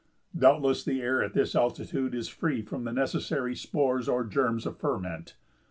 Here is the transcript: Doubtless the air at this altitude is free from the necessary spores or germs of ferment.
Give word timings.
Doubtless 0.35 0.83
the 0.83 0.99
air 0.99 1.21
at 1.21 1.35
this 1.35 1.53
altitude 1.55 2.15
is 2.15 2.27
free 2.27 2.63
from 2.63 2.85
the 2.85 2.91
necessary 2.91 3.55
spores 3.55 4.09
or 4.09 4.23
germs 4.23 4.65
of 4.65 4.77
ferment. 4.79 5.35